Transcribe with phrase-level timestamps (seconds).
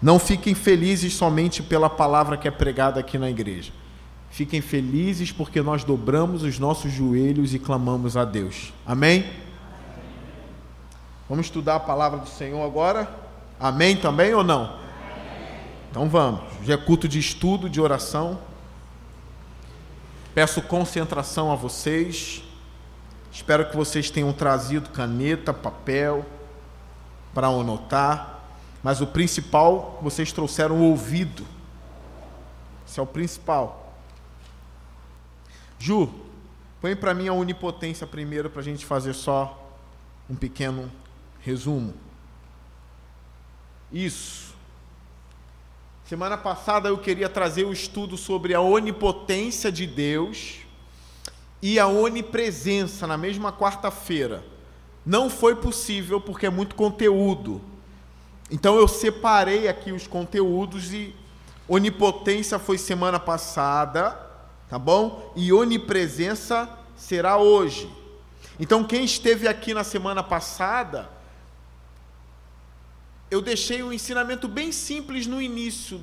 [0.00, 3.72] Não fiquem felizes somente pela palavra que é pregada aqui na igreja.
[4.30, 8.72] Fiquem felizes porque nós dobramos os nossos joelhos e clamamos a Deus.
[8.84, 9.24] Amém?
[11.28, 13.08] Vamos estudar a palavra do Senhor agora?
[13.58, 14.78] Amém também ou não?
[15.90, 16.42] Então vamos.
[16.62, 18.38] Já é culto de estudo, de oração.
[20.34, 22.42] Peço concentração a vocês.
[23.32, 26.26] Espero que vocês tenham trazido caneta, papel
[27.32, 28.35] para anotar.
[28.86, 31.44] Mas o principal, vocês trouxeram o ouvido.
[32.86, 33.92] Esse é o principal.
[35.76, 36.08] Ju,
[36.80, 39.76] põe para mim a onipotência primeiro para a gente fazer só
[40.30, 40.88] um pequeno
[41.40, 41.94] resumo.
[43.92, 44.54] Isso.
[46.04, 50.58] Semana passada eu queria trazer o estudo sobre a onipotência de Deus
[51.60, 54.44] e a onipresença na mesma quarta-feira.
[55.04, 57.60] Não foi possível porque é muito conteúdo.
[58.50, 61.14] Então eu separei aqui os conteúdos e
[61.68, 64.12] onipotência foi semana passada,
[64.68, 65.32] tá bom?
[65.34, 67.90] E onipresença será hoje.
[68.58, 71.10] Então quem esteve aqui na semana passada,
[73.30, 76.00] eu deixei um ensinamento bem simples no início,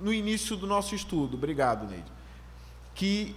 [0.00, 1.36] no início do nosso estudo.
[1.36, 2.12] Obrigado, Neide.
[2.94, 3.34] Que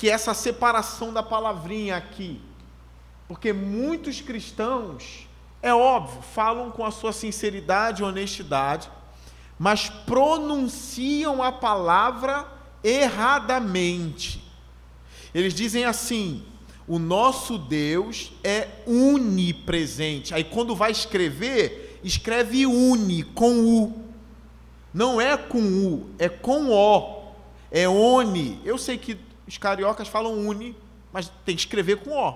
[0.00, 2.40] que essa separação da palavrinha aqui,
[3.28, 5.28] porque muitos cristãos
[5.62, 8.90] é óbvio, falam com a sua sinceridade e honestidade,
[9.58, 12.46] mas pronunciam a palavra
[12.82, 14.42] erradamente.
[15.34, 16.42] Eles dizem assim:
[16.88, 20.34] o nosso Deus é unipresente.
[20.34, 24.04] Aí quando vai escrever, escreve uni com U.
[24.92, 27.20] Não é com U, é com O.
[27.70, 28.60] É oni.
[28.64, 30.74] Eu sei que os cariocas falam uni,
[31.12, 32.34] mas tem que escrever com O,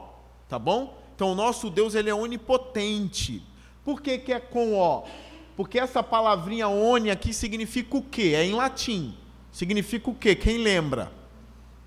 [0.49, 1.03] tá bom?
[1.15, 3.43] Então, o nosso Deus ele é onipotente.
[3.85, 5.05] Por que, que é com O?
[5.57, 8.33] Porque essa palavrinha oni aqui significa o quê?
[8.35, 9.17] É em latim.
[9.53, 10.35] Significa o quê?
[10.35, 11.13] Quem lembra?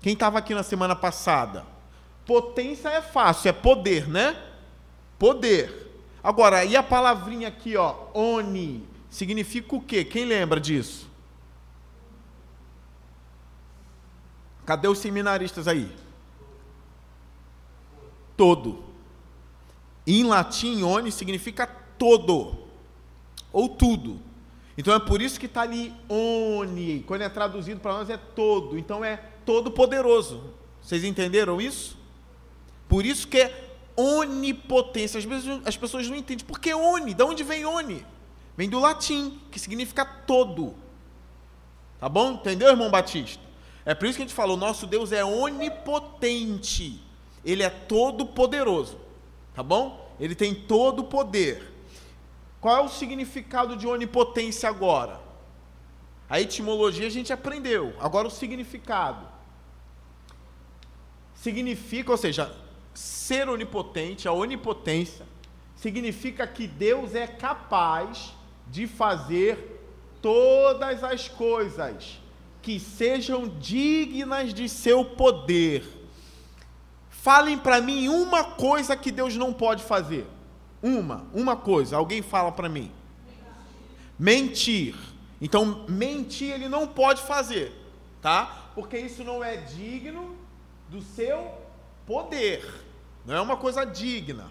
[0.00, 1.66] Quem estava aqui na semana passada?
[2.24, 4.36] Potência é fácil, é poder, né?
[5.18, 5.92] Poder.
[6.22, 10.04] Agora, e a palavrinha aqui, ó, oni, significa o quê?
[10.04, 11.08] Quem lembra disso?
[14.64, 15.90] Cadê os seminaristas aí?
[18.36, 18.87] Todo.
[20.10, 22.56] Em latim, oni significa todo,
[23.52, 24.18] ou tudo.
[24.78, 27.04] Então é por isso que está ali oni.
[27.06, 28.78] Quando é traduzido para nós é todo.
[28.78, 30.54] Então é todo poderoso.
[30.80, 31.98] Vocês entenderam isso?
[32.88, 35.18] Por isso que é onipotência.
[35.18, 36.46] Às vezes as pessoas não entendem.
[36.46, 37.12] Por que oni?
[37.12, 38.06] De onde vem oni?
[38.56, 40.74] Vem do latim, que significa todo.
[42.00, 42.32] Tá bom?
[42.32, 43.42] Entendeu, irmão Batista?
[43.84, 46.98] É por isso que a gente fala, o nosso Deus é onipotente.
[47.44, 49.07] Ele é todo poderoso.
[49.58, 50.14] Tá bom?
[50.20, 51.72] Ele tem todo o poder.
[52.60, 55.20] Qual é o significado de onipotência agora?
[56.30, 57.92] A etimologia a gente aprendeu.
[57.98, 59.26] Agora o significado.
[61.34, 62.54] Significa, ou seja,
[62.94, 65.26] ser onipotente, a onipotência,
[65.74, 68.32] significa que Deus é capaz
[68.68, 69.82] de fazer
[70.22, 72.20] todas as coisas
[72.62, 75.97] que sejam dignas de seu poder
[77.28, 80.26] Falem para mim uma coisa que Deus não pode fazer.
[80.82, 81.94] Uma, uma coisa.
[81.94, 82.90] Alguém fala para mim.
[84.18, 84.96] Mentir.
[85.38, 87.70] Então, mentir ele não pode fazer,
[88.22, 88.70] tá?
[88.74, 90.38] Porque isso não é digno
[90.88, 91.52] do seu
[92.06, 92.64] poder.
[93.26, 94.50] Não é uma coisa digna.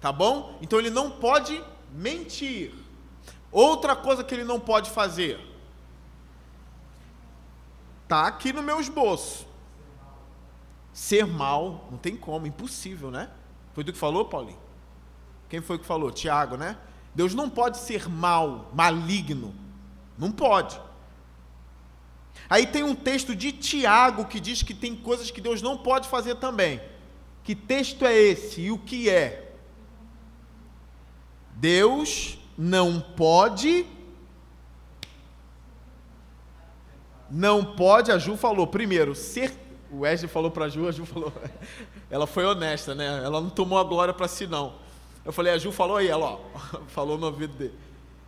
[0.00, 0.60] Tá bom?
[0.62, 1.60] Então ele não pode
[1.90, 2.72] mentir.
[3.50, 5.40] Outra coisa que ele não pode fazer.
[8.06, 9.45] Tá aqui no meu esboço
[10.96, 13.28] ser mal, não tem como, impossível, né?
[13.74, 14.58] Foi do que falou, Paulinho?
[15.46, 16.10] Quem foi que falou?
[16.10, 16.78] Tiago, né?
[17.14, 19.54] Deus não pode ser mal, maligno.
[20.16, 20.80] Não pode.
[22.48, 26.08] Aí tem um texto de Tiago que diz que tem coisas que Deus não pode
[26.08, 26.80] fazer também.
[27.44, 29.52] Que texto é esse e o que é?
[31.52, 33.84] Deus não pode.
[37.30, 41.04] Não pode, a Ju falou, primeiro, ser o Wesley falou para a Ju, a Ju
[41.04, 41.32] falou,
[42.10, 43.06] ela foi honesta, né?
[43.24, 44.74] Ela não tomou a glória para si, não.
[45.24, 46.40] Eu falei, a Ju falou aí, ela ó,
[46.88, 47.74] falou no ouvido dele.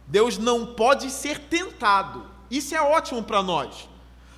[0.07, 2.25] Deus não pode ser tentado.
[2.51, 3.89] Isso é ótimo para nós.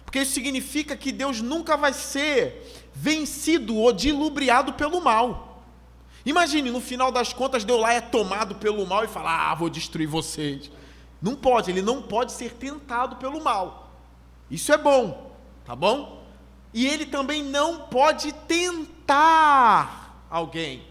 [0.04, 5.62] Porque isso significa que Deus nunca vai ser vencido ou dilubriado pelo mal.
[6.26, 9.70] Imagine, no final das contas, Deus lá é tomado pelo mal e fala: Ah, vou
[9.70, 10.70] destruir vocês.
[11.22, 13.92] Não pode, ele não pode ser tentado pelo mal.
[14.50, 16.19] Isso é bom, tá bom?
[16.72, 20.86] E ele também não pode tentar alguém.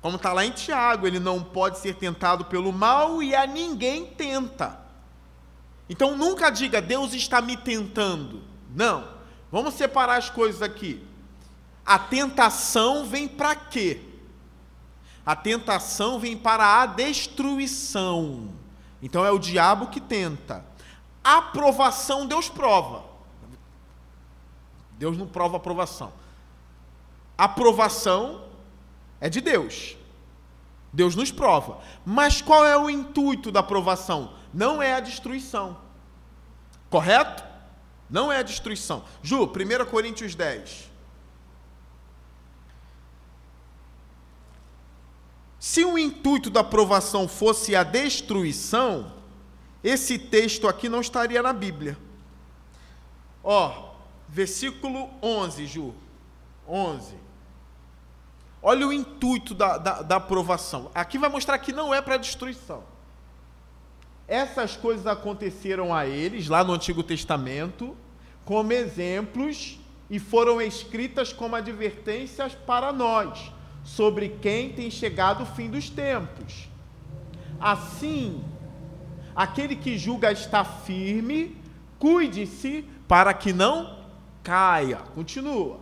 [0.00, 4.06] Como está lá em Tiago, ele não pode ser tentado pelo mal e a ninguém
[4.06, 4.80] tenta.
[5.88, 8.42] Então nunca diga, Deus está me tentando.
[8.74, 9.06] Não.
[9.50, 11.06] Vamos separar as coisas aqui.
[11.84, 14.00] A tentação vem para quê?
[15.24, 18.50] A tentação vem para a destruição.
[19.00, 20.64] Então é o diabo que tenta.
[21.22, 23.11] A aprovação Deus prova.
[25.02, 26.12] Deus não prova aprovação.
[27.36, 28.44] Aprovação
[29.20, 29.96] é de Deus.
[30.92, 31.82] Deus nos prova.
[32.06, 34.34] Mas qual é o intuito da aprovação?
[34.54, 35.76] Não é a destruição.
[36.88, 37.42] Correto?
[38.08, 39.02] Não é a destruição.
[39.24, 40.88] Ju, 1 Coríntios 10.
[45.58, 49.12] Se o intuito da aprovação fosse a destruição,
[49.82, 51.98] esse texto aqui não estaria na Bíblia.
[53.42, 53.90] Ó,
[54.32, 55.94] versículo 11, Ju.
[56.66, 57.14] 11.
[58.62, 60.90] Olha o intuito da, da, da aprovação.
[60.94, 62.82] Aqui vai mostrar que não é para destruição.
[64.26, 67.94] Essas coisas aconteceram a eles, lá no Antigo Testamento,
[68.44, 73.52] como exemplos e foram escritas como advertências para nós
[73.84, 76.68] sobre quem tem chegado o fim dos tempos.
[77.60, 78.42] Assim,
[79.36, 81.56] aquele que julga está firme,
[81.98, 84.01] cuide-se para que não
[84.42, 84.98] caia.
[85.14, 85.80] Continua.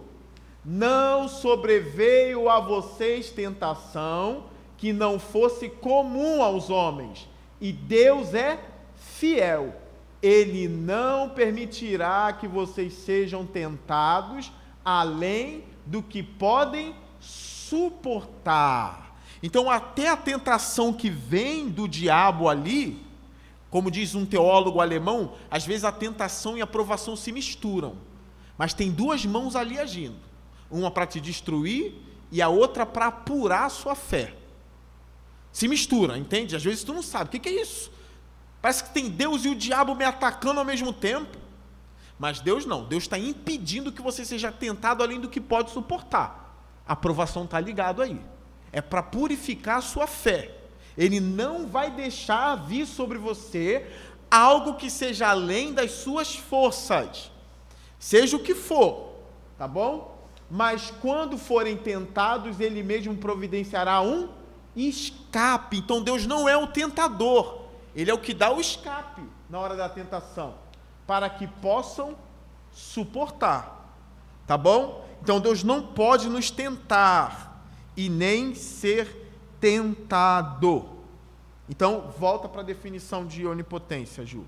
[0.65, 4.45] Não sobreveio a vocês tentação
[4.77, 7.29] que não fosse comum aos homens,
[7.61, 8.59] e Deus é
[8.97, 9.75] fiel.
[10.23, 14.51] Ele não permitirá que vocês sejam tentados
[14.85, 19.19] além do que podem suportar.
[19.43, 23.03] Então, até a tentação que vem do diabo ali,
[23.71, 27.97] como diz um teólogo alemão, às vezes a tentação e a provação se misturam.
[28.61, 30.19] Mas tem duas mãos ali agindo:
[30.71, 31.95] uma para te destruir
[32.31, 34.35] e a outra para apurar a sua fé.
[35.51, 36.55] Se mistura, entende?
[36.55, 37.35] Às vezes tu não sabe.
[37.35, 37.91] O que, é isso?
[38.61, 41.39] Parece que tem Deus e o diabo me atacando ao mesmo tempo.
[42.19, 42.85] Mas Deus não.
[42.85, 46.55] Deus está impedindo que você seja tentado além do que pode suportar.
[46.87, 48.21] A aprovação está ligado aí.
[48.71, 50.55] É para purificar a sua fé.
[50.99, 53.91] Ele não vai deixar vir sobre você
[54.31, 57.31] algo que seja além das suas forças.
[58.01, 59.13] Seja o que for,
[59.59, 60.19] tá bom?
[60.51, 64.31] Mas quando forem tentados, ele mesmo providenciará um
[64.75, 65.77] escape.
[65.77, 69.77] Então Deus não é o tentador, ele é o que dá o escape na hora
[69.77, 70.55] da tentação,
[71.07, 72.17] para que possam
[72.73, 73.95] suportar.
[74.47, 75.07] Tá bom?
[75.23, 77.63] Então Deus não pode nos tentar
[77.95, 79.31] e nem ser
[79.61, 80.89] tentado.
[81.69, 84.45] Então, volta para a definição de onipotência, Ju.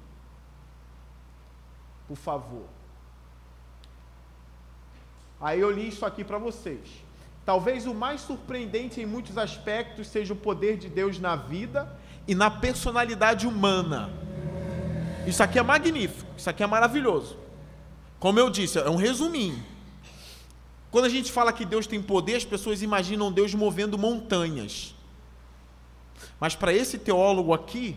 [2.09, 2.65] Por favor.
[5.43, 6.81] Aí eu li isso aqui para vocês.
[7.45, 11.99] Talvez o mais surpreendente em muitos aspectos seja o poder de Deus na vida
[12.29, 14.11] e na personalidade humana.
[15.27, 17.37] Isso aqui é magnífico, isso aqui é maravilhoso.
[18.21, 19.61] Como eu disse, é um resuminho.
[20.93, 24.95] Quando a gente fala que Deus tem poder, as pessoas imaginam Deus movendo montanhas.
[26.39, 27.97] Mas para esse teólogo aqui,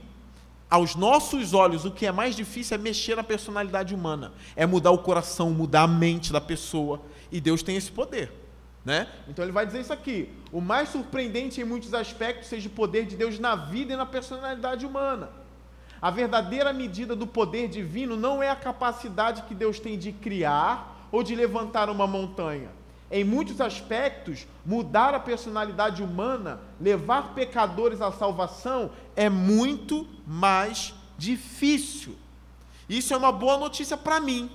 [0.70, 4.92] aos nossos olhos, o que é mais difícil é mexer na personalidade humana, é mudar
[4.92, 7.02] o coração, mudar a mente da pessoa.
[7.36, 8.32] E Deus tem esse poder.
[8.84, 9.08] Né?
[9.28, 13.06] Então ele vai dizer isso aqui: o mais surpreendente em muitos aspectos seja o poder
[13.06, 15.30] de Deus na vida e na personalidade humana.
[16.02, 21.08] A verdadeira medida do poder divino não é a capacidade que Deus tem de criar
[21.12, 22.70] ou de levantar uma montanha
[23.10, 32.16] em muitos aspectos, mudar a personalidade humana, levar pecadores à salvação, é muito mais difícil.
[32.90, 34.50] Isso é uma boa notícia para mim,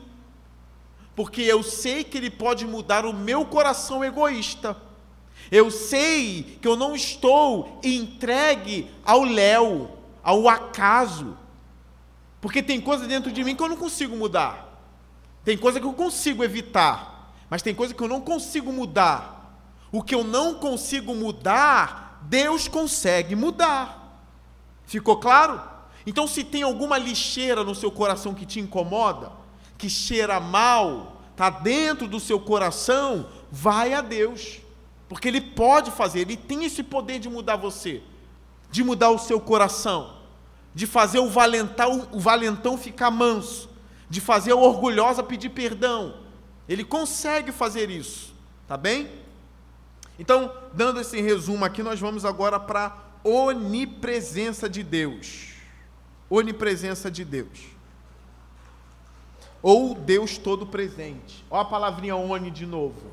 [1.14, 4.76] porque eu sei que Ele pode mudar o meu coração egoísta.
[5.50, 9.90] Eu sei que eu não estou entregue ao léu,
[10.22, 11.36] ao acaso,
[12.40, 14.80] porque tem coisa dentro de mim que eu não consigo mudar,
[15.44, 17.10] tem coisa que eu consigo evitar.
[17.50, 19.58] Mas tem coisa que eu não consigo mudar.
[19.90, 24.22] O que eu não consigo mudar, Deus consegue mudar.
[24.86, 25.60] Ficou claro?
[26.06, 29.32] Então, se tem alguma lixeira no seu coração que te incomoda,
[29.80, 34.60] que cheira mal, está dentro do seu coração, vai a Deus.
[35.08, 38.02] Porque Ele pode fazer, Ele tem esse poder de mudar você,
[38.70, 40.18] de mudar o seu coração,
[40.74, 43.70] de fazer o valentão, o valentão ficar manso,
[44.08, 46.14] de fazer a orgulhosa pedir perdão,
[46.68, 48.32] ele consegue fazer isso,
[48.68, 49.10] tá bem?
[50.18, 55.54] Então, dando esse resumo aqui, nós vamos agora para a onipresença de Deus.
[56.28, 57.58] Onipresença de Deus.
[59.62, 61.44] Ou Deus todo presente.
[61.50, 63.10] Olha a palavrinha oni de novo.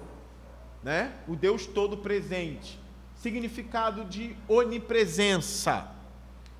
[0.83, 1.13] Né?
[1.27, 2.79] O Deus todo presente.
[3.15, 5.89] significado de onipresença.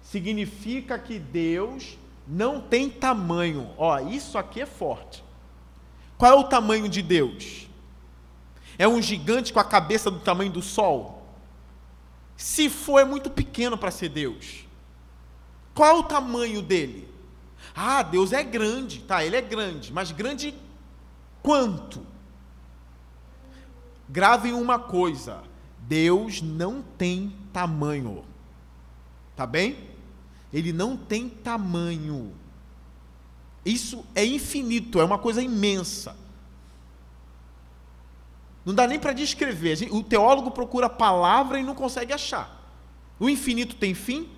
[0.02, 3.70] Significa que Deus não tem tamanho.
[3.78, 5.24] Ó, isso aqui é forte.
[6.18, 7.68] Qual é o tamanho de Deus?
[8.78, 11.26] É um gigante com a cabeça do tamanho do sol?
[12.36, 14.66] Se for, é muito pequeno para ser Deus.
[15.74, 17.08] Qual é o tamanho dele?
[17.80, 19.02] Ah, Deus é grande.
[19.02, 20.56] Tá, ele é grande, mas grande
[21.44, 22.04] quanto?
[24.10, 25.44] Gravem uma coisa:
[25.82, 28.26] Deus não tem tamanho.
[29.36, 29.78] Tá bem?
[30.52, 32.34] Ele não tem tamanho.
[33.64, 36.18] Isso é infinito, é uma coisa imensa.
[38.66, 39.88] Não dá nem para descrever.
[39.92, 42.58] O teólogo procura a palavra e não consegue achar.
[43.20, 44.30] O infinito tem fim?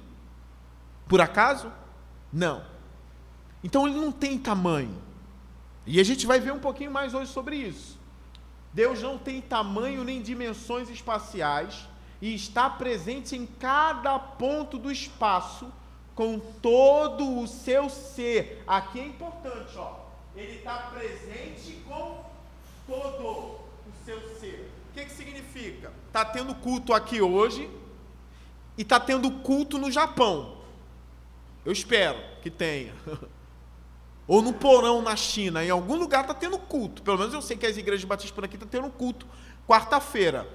[1.08, 1.72] Por acaso?
[2.34, 2.69] Não.
[3.64, 4.96] Então ele não tem tamanho.
[5.86, 7.98] E a gente vai ver um pouquinho mais hoje sobre isso.
[8.74, 11.88] Deus não tem tamanho nem dimensões espaciais
[12.22, 15.72] e está presente em cada ponto do espaço
[16.14, 18.64] com todo o seu ser.
[18.68, 20.00] Aqui é importante, ó.
[20.36, 22.24] Ele está presente com
[22.86, 23.60] todo o
[24.06, 24.72] seu ser.
[24.90, 25.92] O que, que significa?
[26.08, 27.70] Está tendo culto aqui hoje
[28.78, 30.58] e está tendo culto no Japão.
[31.66, 32.94] Eu espero que tenha.
[34.30, 37.02] Ou no porão na China, em algum lugar está tendo culto.
[37.02, 39.26] Pelo menos eu sei que as igrejas batistas por aqui estão tá tendo culto
[39.68, 40.48] quarta-feira.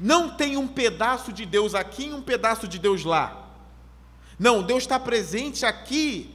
[0.00, 3.50] Não tem um pedaço de Deus aqui e um pedaço de Deus lá.
[4.36, 6.34] Não, Deus está presente aqui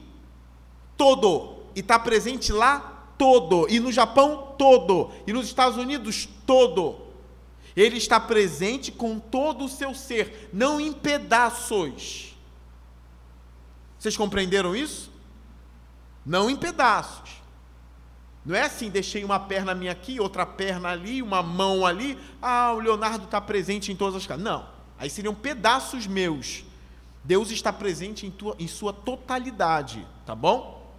[0.96, 1.58] todo.
[1.76, 3.66] E está presente lá todo.
[3.68, 5.10] E no Japão todo.
[5.26, 6.96] E nos Estados Unidos todo.
[7.76, 12.34] Ele está presente com todo o seu ser, não em pedaços.
[13.98, 15.10] Vocês compreenderam isso?
[16.24, 17.40] Não em pedaços.
[18.44, 22.18] Não é assim, deixei uma perna minha aqui, outra perna ali, uma mão ali.
[22.40, 24.42] Ah, o Leonardo está presente em todas as casas.
[24.42, 24.66] Não,
[24.98, 26.64] aí seriam pedaços meus.
[27.22, 30.90] Deus está presente em, tua, em sua totalidade, tá bom?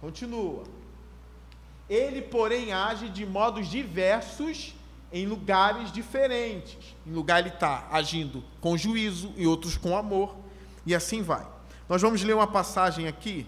[0.00, 0.64] Continua.
[1.88, 4.74] Ele, porém, age de modos diversos
[5.12, 6.96] em lugares diferentes.
[7.06, 10.34] Em lugar ele está agindo com juízo, e outros com amor,
[10.84, 11.46] e assim vai.
[11.88, 13.46] Nós vamos ler uma passagem aqui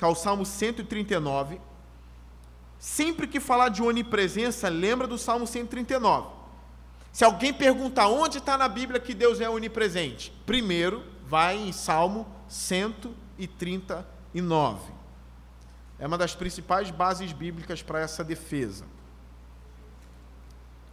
[0.00, 1.60] que é o Salmo 139.
[2.78, 6.28] Sempre que falar de onipresença, lembra do Salmo 139.
[7.12, 12.26] Se alguém perguntar onde está na Bíblia que Deus é onipresente, primeiro vai em Salmo
[12.48, 14.90] 139.
[15.98, 18.86] É uma das principais bases bíblicas para essa defesa.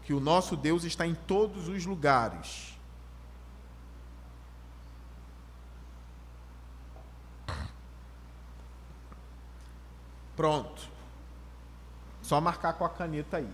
[0.03, 2.76] Que o nosso Deus está em todos os lugares.
[10.37, 10.87] Pronto.
[12.21, 13.49] Só marcar com a caneta aí.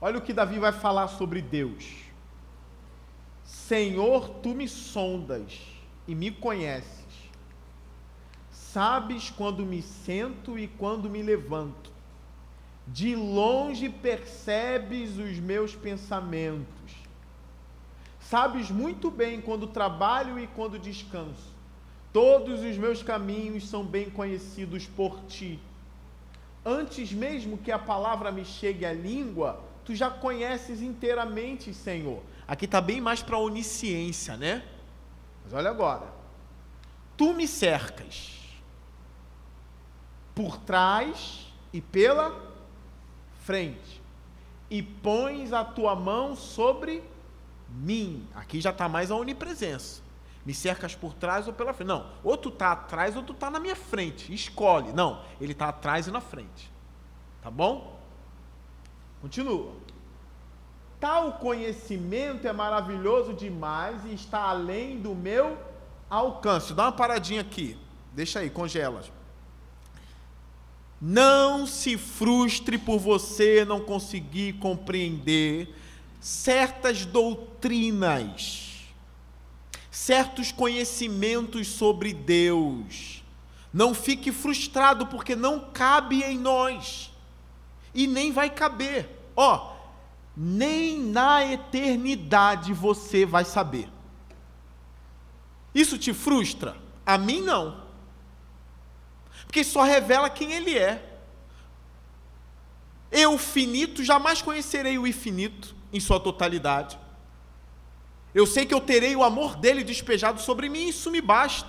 [0.00, 1.86] Olha o que Davi vai falar sobre Deus.
[3.44, 5.60] Senhor, tu me sondas
[6.08, 7.04] e me conheces.
[8.50, 11.92] Sabes quando me sento e quando me levanto.
[12.86, 16.92] De longe percebes os meus pensamentos.
[18.18, 21.53] Sabes muito bem quando trabalho e quando descanso.
[22.14, 25.58] Todos os meus caminhos são bem conhecidos por ti.
[26.64, 32.22] Antes mesmo que a palavra me chegue à língua, tu já conheces inteiramente, Senhor.
[32.46, 34.64] Aqui está bem mais para onisciência, né?
[35.42, 36.06] Mas olha agora.
[37.16, 38.38] Tu me cercas
[40.36, 42.40] por trás e pela
[43.40, 44.00] frente,
[44.70, 47.02] e pões a tua mão sobre
[47.68, 48.24] mim.
[48.36, 50.03] Aqui já está mais a onipresença.
[50.44, 51.88] Me cercas por trás ou pela frente.
[51.88, 54.32] Não, ou tu está atrás ou tu está na minha frente.
[54.32, 54.92] Escolhe.
[54.92, 56.70] Não, ele está atrás e na frente.
[57.42, 57.98] Tá bom?
[59.22, 59.72] Continua.
[61.00, 65.58] Tal conhecimento é maravilhoso demais e está além do meu
[66.10, 66.74] alcance.
[66.74, 67.78] Dá uma paradinha aqui.
[68.12, 69.02] Deixa aí, congela.
[71.00, 75.74] Não se frustre por você não conseguir compreender
[76.20, 78.73] certas doutrinas
[79.94, 83.22] certos conhecimentos sobre Deus.
[83.72, 87.12] Não fique frustrado, porque não cabe em nós.
[87.94, 89.08] E nem vai caber.
[89.36, 89.72] Ó,
[90.36, 93.88] nem na eternidade você vai saber.
[95.72, 96.76] Isso te frustra?
[97.06, 97.80] A mim não.
[99.46, 101.20] Porque só revela quem ele é.
[103.12, 106.98] Eu, finito, jamais conhecerei o infinito em sua totalidade.
[108.34, 111.68] Eu sei que eu terei o amor dele despejado sobre mim, isso me basta.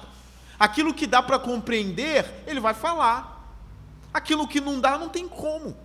[0.57, 3.55] Aquilo que dá para compreender, ele vai falar.
[4.13, 5.77] Aquilo que não dá, não tem como.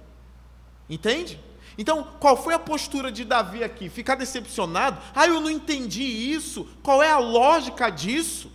[0.88, 1.38] Entende?
[1.76, 3.88] Então, qual foi a postura de Davi aqui?
[3.88, 5.00] Ficar decepcionado?
[5.14, 6.66] Ah, eu não entendi isso.
[6.82, 8.50] Qual é a lógica disso?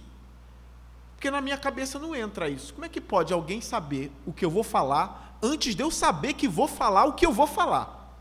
[1.16, 2.74] Porque na minha cabeça não entra isso.
[2.74, 6.34] Como é que pode alguém saber o que eu vou falar antes de eu saber
[6.34, 8.16] que vou falar o que eu vou falar?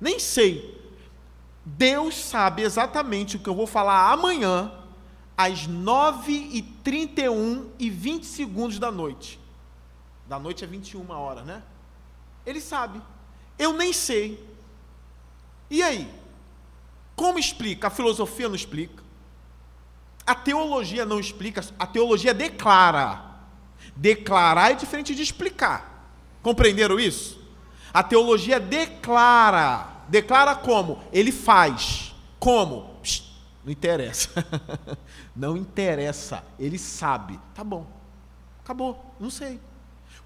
[0.00, 0.77] Nem sei.
[1.76, 4.72] Deus sabe exatamente o que eu vou falar amanhã,
[5.36, 9.38] às 9h31 e 20 segundos da noite.
[10.26, 11.62] Da noite é 21 horas, né?
[12.46, 13.02] Ele sabe.
[13.58, 14.42] Eu nem sei.
[15.68, 16.10] E aí?
[17.14, 17.88] Como explica?
[17.88, 19.02] A filosofia não explica.
[20.26, 23.24] A teologia não explica, a teologia declara.
[23.94, 26.10] Declarar é diferente de explicar.
[26.42, 27.40] Compreenderam isso?
[27.92, 29.97] A teologia declara.
[30.08, 31.02] Declara como?
[31.12, 32.14] Ele faz.
[32.38, 32.96] Como?
[33.02, 33.22] Psh,
[33.64, 34.30] não interessa.
[35.36, 36.42] não interessa.
[36.58, 37.38] Ele sabe.
[37.54, 37.86] Tá bom.
[38.64, 39.14] Acabou.
[39.20, 39.60] Não sei.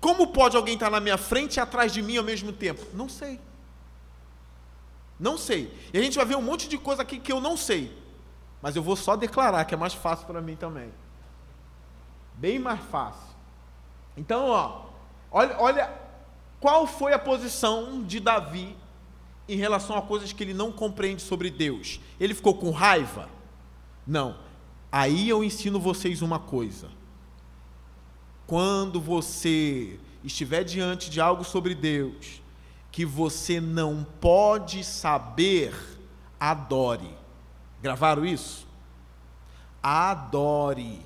[0.00, 2.84] Como pode alguém estar na minha frente e atrás de mim ao mesmo tempo?
[2.94, 3.40] Não sei.
[5.18, 5.72] Não sei.
[5.92, 7.96] E a gente vai ver um monte de coisa aqui que eu não sei.
[8.60, 10.92] Mas eu vou só declarar, que é mais fácil para mim também.
[12.34, 13.32] Bem mais fácil.
[14.16, 14.86] Então, ó,
[15.30, 15.92] olha, olha
[16.60, 18.76] qual foi a posição de Davi
[19.48, 22.00] em relação a coisas que ele não compreende sobre Deus.
[22.18, 23.28] Ele ficou com raiva?
[24.06, 24.36] Não.
[24.90, 26.88] Aí eu ensino vocês uma coisa
[28.52, 32.42] quando você estiver diante de algo sobre Deus
[32.90, 35.74] que você não pode saber,
[36.38, 37.08] adore.
[37.80, 38.66] Gravaram isso?
[39.82, 41.00] Adore.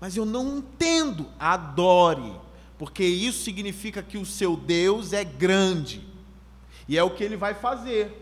[0.00, 1.28] Mas eu não entendo.
[1.38, 2.34] Adore.
[2.76, 6.04] Porque isso significa que o seu Deus é grande.
[6.88, 8.20] E é o que ele vai fazer.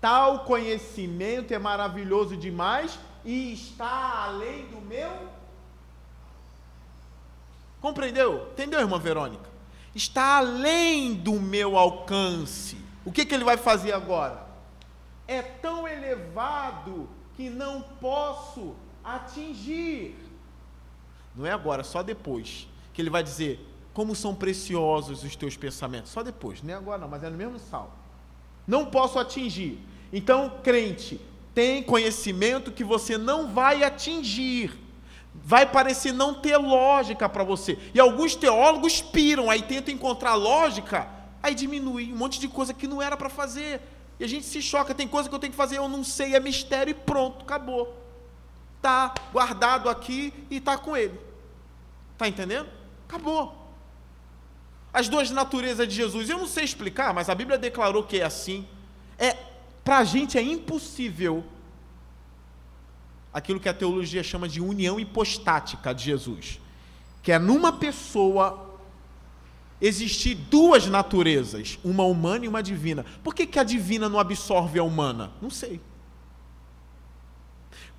[0.00, 5.36] Tal conhecimento é maravilhoso demais e está além do meu
[7.86, 8.48] Compreendeu?
[8.52, 9.48] Entendeu, irmã Verônica?
[9.94, 12.76] Está além do meu alcance.
[13.04, 14.44] O que, que ele vai fazer agora?
[15.28, 18.74] É tão elevado que não posso
[19.04, 20.16] atingir.
[21.34, 22.66] Não é agora, só depois.
[22.92, 23.64] Que ele vai dizer:
[23.96, 26.12] Como são preciosos os teus pensamentos.
[26.12, 27.92] Só depois, é agora não, mas é no mesmo salmo.
[28.66, 29.80] Não posso atingir.
[30.12, 31.18] Então, crente,
[31.54, 34.84] tem conhecimento que você não vai atingir
[35.42, 37.78] vai parecer não ter lógica para você.
[37.94, 41.08] E alguns teólogos piram, aí tentam encontrar lógica,
[41.42, 43.80] aí diminui um monte de coisa que não era para fazer.
[44.18, 46.34] E a gente se choca, tem coisa que eu tenho que fazer, eu não sei,
[46.34, 47.96] é mistério e pronto, acabou.
[48.82, 51.18] Tá guardado aqui e tá com ele.
[52.18, 52.68] Tá entendendo?
[53.08, 53.65] Acabou.
[54.96, 58.24] As duas naturezas de Jesus, eu não sei explicar, mas a Bíblia declarou que é
[58.24, 58.66] assim.
[59.18, 59.36] É
[59.84, 61.44] para a gente é impossível
[63.30, 66.58] aquilo que a teologia chama de união hipostática de Jesus,
[67.22, 68.78] que é numa pessoa
[69.82, 73.04] existir duas naturezas, uma humana e uma divina.
[73.22, 75.30] Por que, que a divina não absorve a humana?
[75.42, 75.78] Não sei.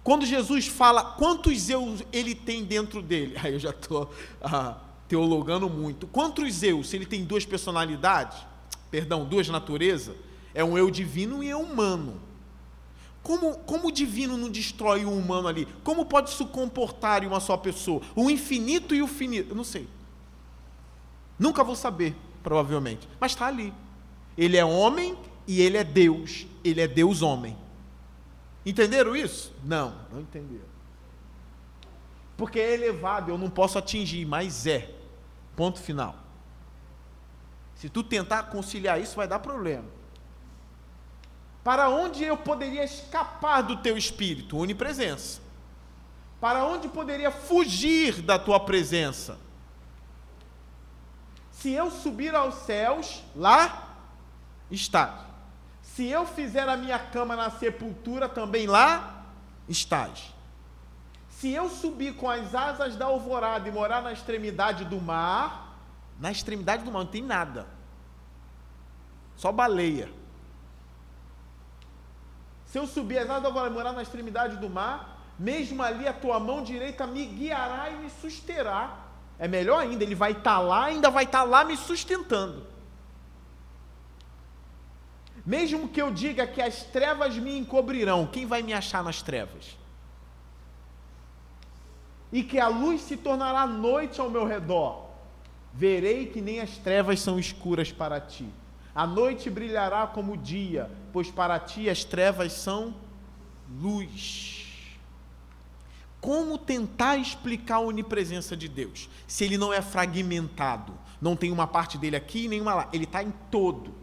[0.04, 4.12] Quando Jesus fala quantos eu ele tem dentro dele, aí eu já estou
[5.08, 6.08] teologando muito.
[6.08, 8.38] Quantos eu, se ele tem duas personalidades,
[8.92, 10.16] perdão, duas naturezas,
[10.54, 12.22] é um eu divino e eu humano.
[13.24, 15.68] Como, como o divino não destrói o humano ali?
[15.84, 18.02] Como pode se comportar em uma só pessoa?
[18.16, 19.52] O infinito e o finito?
[19.52, 19.88] Eu não sei.
[21.38, 23.08] Nunca vou saber, provavelmente.
[23.20, 23.74] Mas está ali.
[24.38, 26.48] Ele é homem e ele é Deus.
[26.64, 27.58] Ele é Deus homem.
[28.66, 29.54] Entenderam isso?
[29.64, 30.66] Não, não entenderam.
[32.36, 34.97] Porque é elevado, eu não posso atingir, mas é.
[35.58, 36.16] Ponto final.
[37.76, 39.90] Se tu tentar conciliar isso, vai dar problema.
[41.64, 44.56] Para onde eu poderia escapar do teu espírito?
[44.56, 45.42] Onipresença.
[46.40, 49.40] Para onde poderia fugir da tua presença?
[51.52, 53.98] Se eu subir aos céus, lá
[54.70, 55.22] estás.
[55.82, 59.26] Se eu fizer a minha cama na sepultura, também lá
[59.68, 60.37] estás.
[61.38, 65.78] Se eu subir com as asas da alvorada e morar na extremidade do mar,
[66.20, 67.68] na extremidade do mar não tem nada.
[69.36, 70.10] Só baleia.
[72.66, 76.40] Se eu subir as águas, vou morar na extremidade do mar, mesmo ali a tua
[76.40, 78.98] mão direita me guiará e me susterá.
[79.38, 82.66] É melhor ainda, ele vai estar tá lá, ainda vai estar tá lá me sustentando.
[85.46, 89.78] Mesmo que eu diga que as trevas me encobrirão, quem vai me achar nas trevas?
[92.32, 95.08] E que a luz se tornará noite ao meu redor,
[95.74, 98.48] verei que nem as trevas são escuras para ti.
[98.94, 102.96] A noite brilhará como o dia, pois para ti as trevas são
[103.80, 104.66] luz.
[106.20, 111.68] Como tentar explicar a onipresença de Deus, se ele não é fragmentado, não tem uma
[111.68, 113.94] parte dele aqui e nenhuma lá, ele está em todo.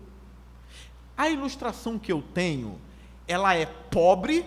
[1.17, 2.81] A ilustração que eu tenho,
[3.27, 4.45] ela é pobre,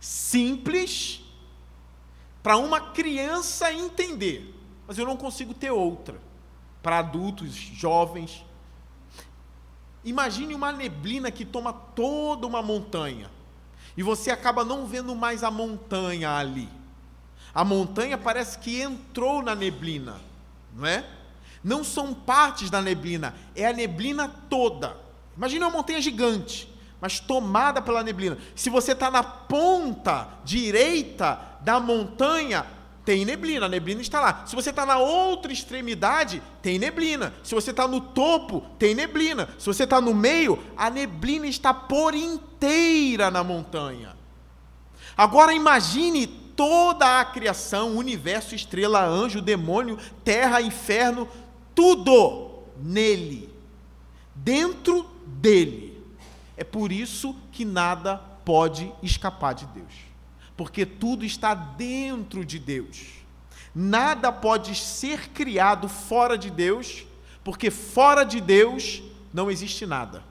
[0.00, 1.22] simples,
[2.42, 4.54] para uma criança entender,
[4.86, 6.20] mas eu não consigo ter outra
[6.82, 8.44] para adultos, jovens.
[10.04, 13.30] Imagine uma neblina que toma toda uma montanha
[13.96, 16.68] e você acaba não vendo mais a montanha ali.
[17.52, 20.20] A montanha parece que entrou na neblina,
[20.74, 21.04] não é?
[21.62, 24.96] Não são partes da neblina, é a neblina toda.
[25.36, 28.38] Imagine uma montanha gigante, mas tomada pela neblina.
[28.54, 32.66] Se você está na ponta direita da montanha,
[33.04, 34.44] tem neblina, a neblina está lá.
[34.46, 37.32] Se você está na outra extremidade, tem neblina.
[37.42, 39.48] Se você está no topo, tem neblina.
[39.58, 44.16] Se você está no meio, a neblina está por inteira na montanha.
[45.16, 51.26] Agora imagine toda a criação, universo, estrela, anjo, demônio, terra, inferno,
[51.74, 53.48] tudo nele,
[54.34, 56.00] dentro dele.
[56.56, 60.09] É por isso que nada pode escapar de Deus
[60.60, 63.24] porque tudo está dentro de Deus.
[63.74, 67.06] Nada pode ser criado fora de Deus,
[67.42, 70.22] porque fora de Deus não existe nada.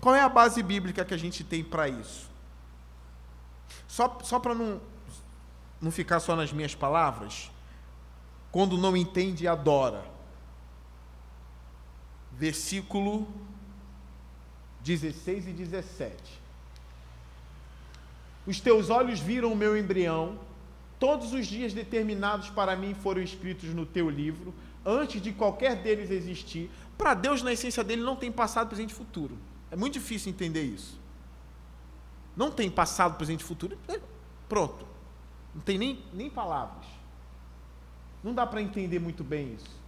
[0.00, 2.30] Qual é a base bíblica que a gente tem para isso?
[3.86, 4.80] Só, só para não,
[5.78, 7.50] não ficar só nas minhas palavras,
[8.50, 10.06] quando não entende, adora.
[12.32, 13.28] Versículo
[14.80, 16.43] 16 e 17.
[18.46, 20.38] Os teus olhos viram o meu embrião,
[20.98, 24.54] todos os dias determinados para mim foram escritos no teu livro,
[24.84, 26.70] antes de qualquer deles existir.
[26.98, 29.36] Para Deus, na essência dele, não tem passado, presente e futuro.
[29.70, 30.98] É muito difícil entender isso.
[32.36, 33.78] Não tem passado, presente e futuro.
[33.88, 34.00] É,
[34.48, 34.86] pronto.
[35.54, 36.86] Não tem nem, nem palavras.
[38.22, 39.82] Não dá para entender muito bem isso.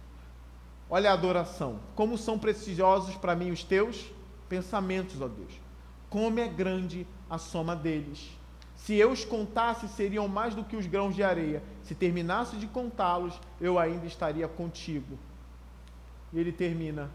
[0.89, 1.79] Olha a adoração.
[1.95, 4.05] Como são preciosos para mim os teus
[4.47, 5.51] pensamentos, ó Deus.
[6.09, 8.36] Como é grande a soma deles.
[8.77, 11.63] Se eu os contasse, seriam mais do que os grãos de areia.
[11.83, 15.17] Se terminasse de contá-los, eu ainda estaria contigo.
[16.31, 17.09] E ele termina: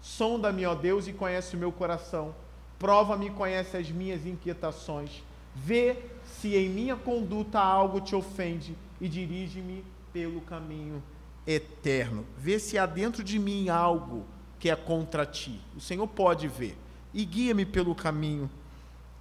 [0.00, 2.34] Sonda-me, ó Deus, e conhece o meu coração.
[2.78, 5.22] Prova-me e conhece as minhas inquietações.
[5.54, 11.02] Vê se em minha conduta algo te ofende e dirige-me pelo caminho
[11.46, 12.26] eterno.
[12.36, 14.24] Vê se há dentro de mim algo
[14.58, 15.60] que é contra ti.
[15.74, 16.76] O Senhor pode ver.
[17.14, 18.65] E guia-me pelo caminho eterno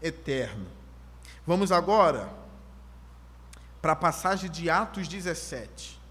[0.02, 0.68] eterno.
[1.46, 2.30] Vamos agora
[3.82, 6.02] para a passagem de Atos 17.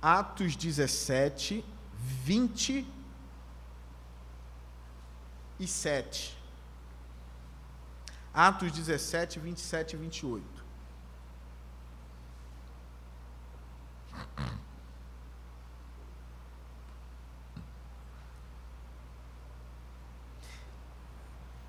[0.00, 1.64] Atos 17,
[1.94, 2.86] 20
[5.60, 6.36] e 7.
[8.34, 10.61] Atos 17, 27 e 28.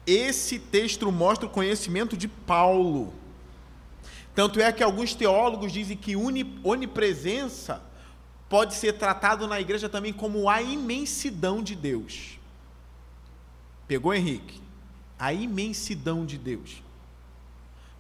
[0.05, 3.13] Esse texto mostra o conhecimento de Paulo.
[4.35, 6.15] Tanto é que alguns teólogos dizem que
[6.63, 7.81] onipresença
[8.49, 12.39] pode ser tratado na igreja também como a imensidão de Deus.
[13.87, 14.61] Pegou, Henrique?
[15.17, 16.81] A imensidão de Deus.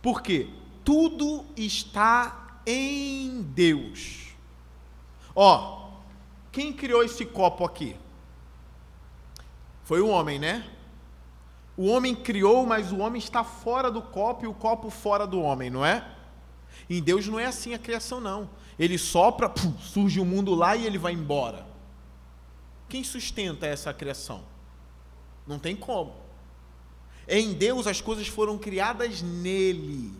[0.01, 0.49] Por quê?
[0.83, 4.33] Tudo está em Deus.
[5.35, 5.91] Ó,
[6.51, 7.95] quem criou esse copo aqui?
[9.83, 10.69] Foi o homem, né?
[11.75, 15.41] O homem criou, mas o homem está fora do copo e o copo fora do
[15.41, 16.07] homem, não é?
[16.89, 18.49] Em Deus não é assim a criação, não.
[18.77, 21.65] Ele sopra, surge o mundo lá e ele vai embora.
[22.87, 24.43] Quem sustenta essa criação?
[25.47, 26.15] Não tem como.
[27.27, 30.13] Em Deus as coisas foram criadas nele.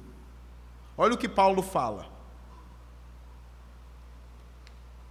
[0.97, 2.11] Olha o que Paulo fala.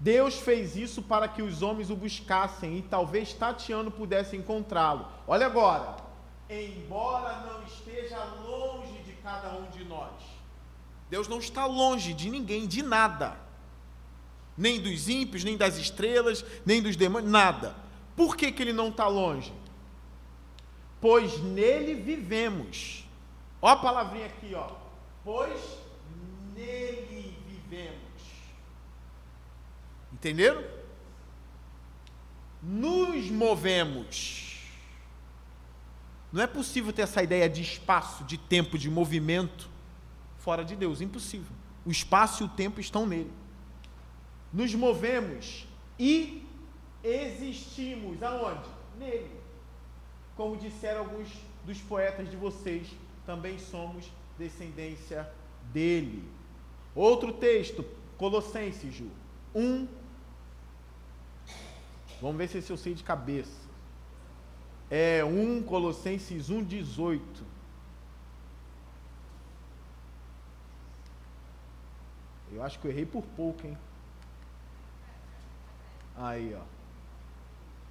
[0.00, 5.06] Deus fez isso para que os homens o buscassem e talvez tateando pudessem encontrá-lo.
[5.28, 6.11] Olha agora
[6.60, 10.12] embora não esteja longe de cada um de nós.
[11.08, 13.36] Deus não está longe de ninguém, de nada.
[14.56, 17.74] Nem dos ímpios, nem das estrelas, nem dos demônios, nada.
[18.16, 19.52] Por que, que ele não está longe?
[21.00, 23.04] Pois nele vivemos.
[23.60, 24.70] Ó a palavrinha aqui, ó.
[25.24, 25.60] Pois
[26.54, 28.22] nele vivemos.
[30.12, 30.62] Entenderam?
[32.62, 34.41] Nos movemos
[36.32, 39.68] não é possível ter essa ideia de espaço, de tempo, de movimento
[40.38, 41.00] fora de Deus.
[41.00, 41.54] Impossível.
[41.84, 43.30] O espaço e o tempo estão nele.
[44.52, 45.66] Nos movemos
[45.98, 46.42] e
[47.04, 48.22] existimos.
[48.22, 48.68] Aonde?
[48.98, 49.30] Nele.
[50.34, 51.28] Como disseram alguns
[51.66, 52.88] dos poetas de vocês,
[53.26, 55.30] também somos descendência
[55.72, 56.24] dele.
[56.94, 57.84] Outro texto,
[58.16, 59.10] Colossenses, Ju.
[59.54, 59.86] 1.
[62.20, 63.61] Vamos ver se eu sei de cabeça.
[64.94, 67.22] É 1 Colossenses 1, 18.
[72.52, 73.78] Eu acho que eu errei por pouco, hein?
[76.14, 76.60] Aí, ó.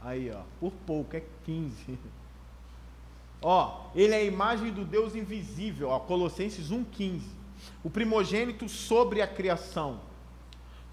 [0.08, 0.44] Aí, ó.
[0.60, 1.98] Por pouco, é 15.
[3.42, 7.24] Ó, ele é a imagem do Deus invisível, ó, Colossenses 1,15.
[7.84, 10.00] O primogênito sobre a criação.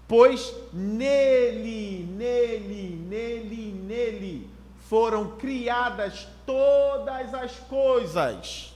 [0.07, 4.58] Pois nele, nele, nele, nele
[4.89, 8.73] foram criadas todas as coisas.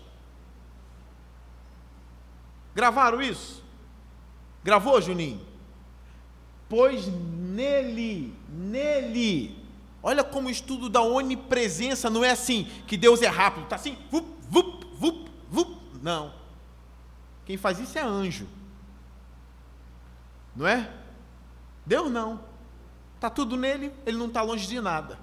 [2.75, 3.63] Gravaram isso?
[4.63, 5.43] Gravou, Juninho?
[6.69, 9.57] Pois nele, nele.
[10.03, 13.97] Olha como o estudo da onipresença não é assim, que Deus é rápido, está assim,
[14.11, 15.81] vup, vup, vup, vup.
[15.99, 16.31] Não.
[17.43, 18.47] Quem faz isso é anjo.
[20.55, 20.93] Não é?
[21.83, 22.39] Deus não.
[23.15, 25.22] Está tudo nele, ele não está longe de nada.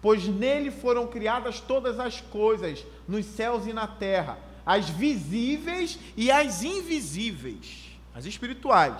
[0.00, 6.30] Pois nele foram criadas todas as coisas, nos céus e na terra, as visíveis e
[6.30, 8.96] as invisíveis, as espirituais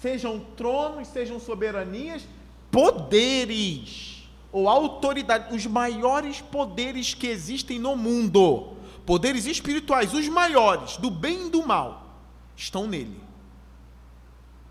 [0.00, 2.26] sejam tronos, sejam soberanias,
[2.70, 8.74] poderes ou autoridade, os maiores poderes que existem no mundo,
[9.04, 12.14] poderes espirituais, os maiores, do bem e do mal,
[12.56, 13.20] estão nele.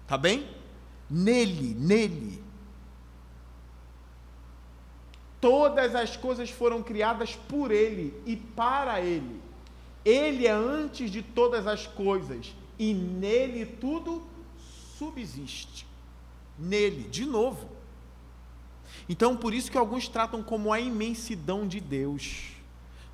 [0.07, 0.47] Tá bem?
[1.09, 2.43] Nele, nele.
[5.47, 9.39] Todas as coisas foram criadas por ele e para ele.
[10.03, 14.21] Ele é antes de todas as coisas e nele tudo
[14.97, 15.87] subsiste
[16.59, 17.69] nele, de novo.
[19.07, 22.49] Então, por isso que alguns tratam como a imensidão de Deus.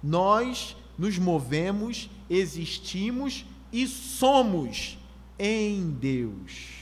[0.02, 4.98] Nós nos movemos, existimos e somos
[5.38, 6.80] em Deus.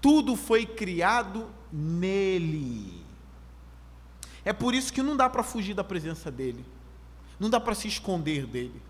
[0.00, 3.01] Tudo foi criado nele.
[4.44, 6.64] É por isso que não dá para fugir da presença dele.
[7.38, 8.82] Não dá para se esconder dele.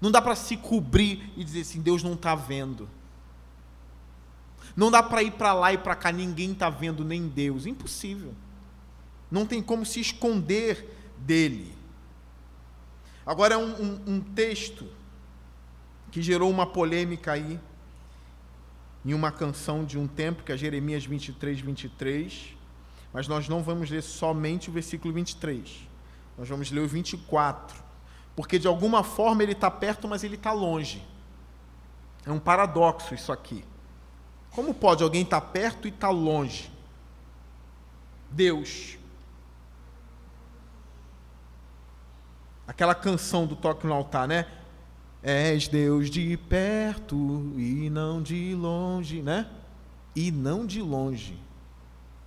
[0.00, 2.88] Não dá para se cobrir e dizer assim: Deus não está vendo.
[4.76, 7.66] Não dá para ir para lá e para cá, ninguém está vendo, nem Deus.
[7.66, 8.34] Impossível.
[9.30, 11.74] Não tem como se esconder dele.
[13.24, 14.86] Agora, um, um, um texto
[16.10, 17.58] que gerou uma polêmica aí,
[19.04, 22.56] em uma canção de um tempo, que é Jeremias 23, 23.
[23.14, 25.88] Mas nós não vamos ler somente o versículo 23.
[26.36, 27.80] Nós vamos ler o 24.
[28.34, 31.00] Porque de alguma forma ele está perto, mas ele está longe.
[32.26, 33.64] É um paradoxo isso aqui.
[34.50, 36.72] Como pode alguém estar tá perto e estar tá longe?
[38.28, 38.98] Deus.
[42.66, 44.48] Aquela canção do toque no altar, né?
[45.22, 47.14] És Deus de perto
[47.56, 49.48] e não de longe, né?
[50.16, 51.38] E não de longe.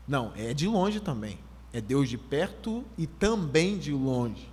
[0.08, 1.38] Não, é de longe também.
[1.74, 4.50] É Deus de perto e também de longe.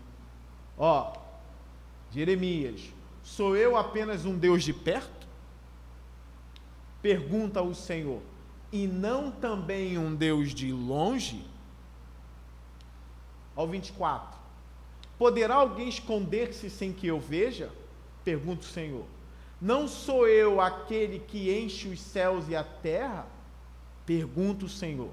[0.77, 1.17] Ó,
[2.11, 2.81] Jeremias,
[3.23, 5.27] sou eu apenas um Deus de perto?
[7.01, 8.21] Pergunta o Senhor:
[8.73, 11.47] e não também um Deus de longe?
[13.55, 14.37] Ao 24:
[15.17, 17.71] Poderá alguém esconder-se sem que eu veja?
[18.25, 19.05] Pergunta o Senhor.
[19.61, 23.27] Não sou eu aquele que enche os céus e a terra?
[24.05, 25.11] Pergunta o Senhor.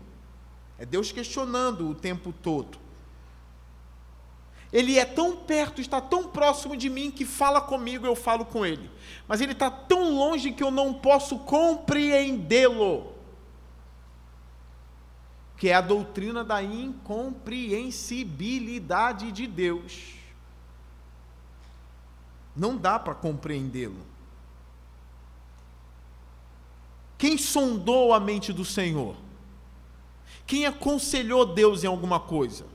[0.82, 2.80] É Deus questionando o tempo todo.
[4.74, 8.66] Ele é tão perto, está tão próximo de mim que fala comigo, eu falo com
[8.66, 8.90] ele.
[9.28, 13.14] Mas ele está tão longe que eu não posso compreendê-lo.
[15.56, 20.16] Que é a doutrina da incompreensibilidade de Deus.
[22.56, 24.02] Não dá para compreendê-lo.
[27.20, 29.16] Quem sondou a mente do Senhor?
[30.52, 32.66] Quem aconselhou Deus em alguma coisa?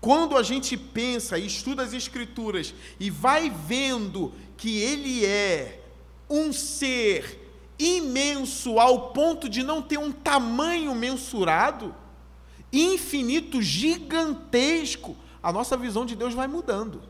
[0.00, 5.82] Quando a gente pensa e estuda as Escrituras e vai vendo que Ele é
[6.30, 7.38] um ser
[7.78, 11.94] imenso ao ponto de não ter um tamanho mensurado,
[12.72, 17.02] infinito, gigantesco, a nossa visão de Deus vai mudando.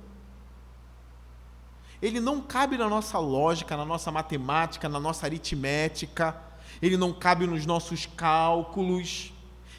[2.02, 6.36] Ele não cabe na nossa lógica, na nossa matemática, na nossa aritmética,
[6.80, 9.32] ele não cabe nos nossos cálculos,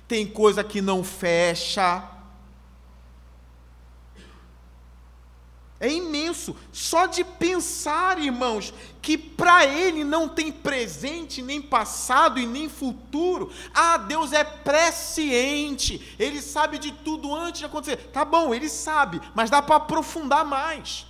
[0.07, 2.09] tem coisa que não fecha.
[5.83, 6.55] é imenso.
[6.71, 13.51] Só de pensar, irmãos, que para Ele não tem presente, nem passado e nem futuro.
[13.73, 17.97] Ah, Deus é presciente, Ele sabe de tudo antes de acontecer.
[18.13, 21.05] Tá bom, Ele sabe, mas dá para aprofundar mais.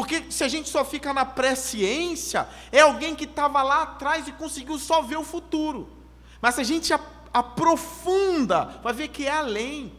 [0.00, 4.32] Porque se a gente só fica na presciência, é alguém que estava lá atrás e
[4.32, 5.90] conseguiu só ver o futuro.
[6.40, 6.90] Mas se a gente
[7.34, 9.92] aprofunda, vai ver que é além.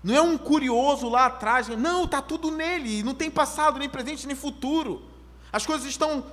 [0.00, 4.28] Não é um curioso lá atrás, não, está tudo nele, não tem passado, nem presente,
[4.28, 5.02] nem futuro.
[5.52, 6.24] As coisas estão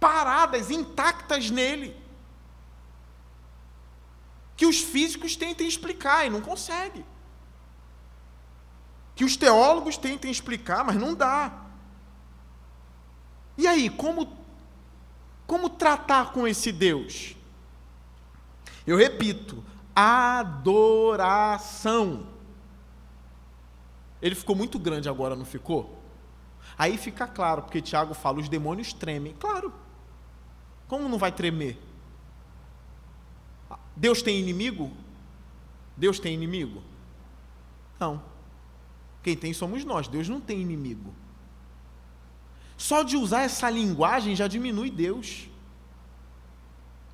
[0.00, 1.96] paradas, intactas nele.
[4.56, 7.06] Que os físicos tentem explicar e não conseguem.
[9.14, 11.52] Que os teólogos tentem explicar, mas não dá.
[13.56, 14.36] E aí, como,
[15.46, 17.36] como tratar com esse Deus?
[18.86, 21.46] Eu repito, adoração.
[24.20, 26.02] Ele ficou muito grande agora, não ficou?
[26.76, 29.34] Aí fica claro, porque Tiago fala: os demônios tremem.
[29.38, 29.72] Claro.
[30.88, 31.78] Como não vai tremer?
[33.96, 34.90] Deus tem inimigo?
[35.96, 36.82] Deus tem inimigo?
[37.98, 38.20] Não.
[39.24, 40.06] Quem tem somos nós.
[40.06, 41.14] Deus não tem inimigo.
[42.76, 45.48] Só de usar essa linguagem já diminui Deus.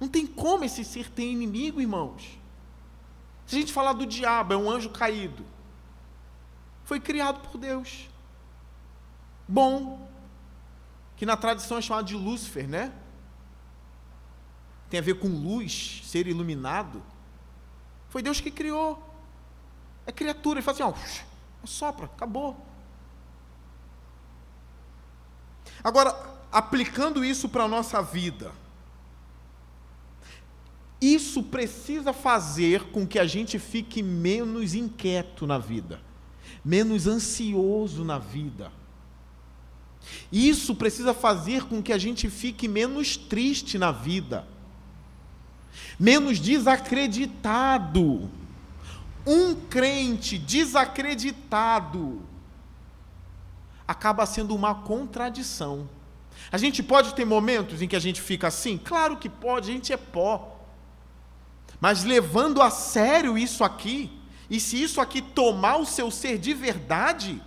[0.00, 2.36] Não tem como esse ser ter inimigo, irmãos.
[3.46, 5.44] Se a gente falar do diabo, é um anjo caído.
[6.84, 8.08] Foi criado por Deus.
[9.46, 10.10] Bom,
[11.16, 12.92] que na tradição é chamado de Lúcifer, né?
[14.88, 17.00] Tem a ver com luz, ser iluminado.
[18.08, 19.00] Foi Deus que criou.
[20.04, 20.58] É criatura.
[20.58, 21.29] Ele fala assim, ó,
[21.64, 22.56] sopra, acabou.
[25.82, 26.14] Agora,
[26.52, 28.52] aplicando isso para a nossa vida,
[31.00, 36.00] isso precisa fazer com que a gente fique menos inquieto na vida,
[36.64, 38.70] menos ansioso na vida.
[40.30, 44.46] Isso precisa fazer com que a gente fique menos triste na vida,
[45.98, 48.30] menos desacreditado.
[49.26, 52.22] Um crente desacreditado
[53.86, 55.88] acaba sendo uma contradição.
[56.50, 58.78] A gente pode ter momentos em que a gente fica assim?
[58.78, 60.56] Claro que pode, a gente é pó.
[61.80, 64.10] Mas levando a sério isso aqui,
[64.48, 67.42] e se isso aqui tomar o seu ser de verdade,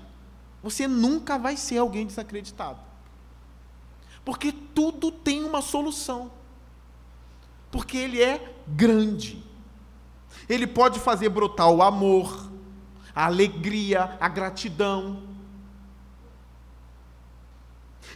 [0.62, 2.80] você nunca vai ser alguém desacreditado.
[4.24, 6.32] Porque tudo tem uma solução.
[7.70, 9.44] Porque ele é grande.
[10.54, 12.52] Ele pode fazer brotar o amor,
[13.16, 15.24] a alegria, a gratidão.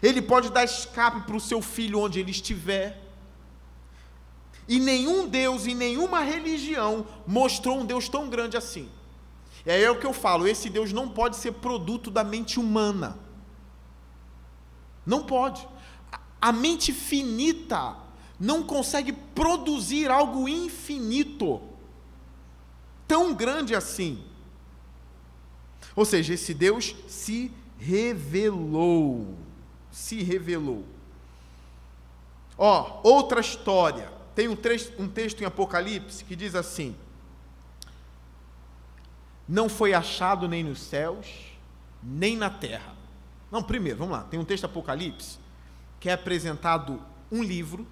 [0.01, 3.03] Ele pode dar escape para o seu filho onde ele estiver.
[4.67, 8.89] E nenhum Deus e nenhuma religião mostrou um Deus tão grande assim.
[9.65, 13.17] Aí é o que eu falo: esse Deus não pode ser produto da mente humana.
[15.05, 15.67] Não pode.
[16.39, 17.95] A mente finita
[18.39, 21.61] não consegue produzir algo infinito,
[23.07, 24.23] tão grande assim.
[25.95, 29.37] Ou seja, esse Deus se revelou.
[29.91, 30.85] Se revelou.
[32.57, 34.11] Ó, outra história.
[34.35, 34.57] Tem um,
[34.99, 36.95] um texto em Apocalipse que diz assim:
[39.47, 41.27] Não foi achado nem nos céus,
[42.03, 42.95] nem na terra.
[43.51, 44.23] Não, primeiro, vamos lá.
[44.23, 45.39] Tem um texto Apocalipse
[45.99, 47.87] que é apresentado um livro